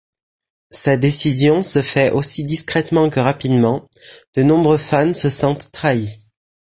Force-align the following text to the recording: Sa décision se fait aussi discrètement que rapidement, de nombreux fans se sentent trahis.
Sa 0.71 0.97
décision 0.97 1.61
se 1.61 1.79
fait 1.83 2.09
aussi 2.09 2.43
discrètement 2.43 3.11
que 3.11 3.19
rapidement, 3.19 3.87
de 4.33 4.41
nombreux 4.41 4.79
fans 4.79 5.13
se 5.13 5.29
sentent 5.29 5.71
trahis. 5.71 6.17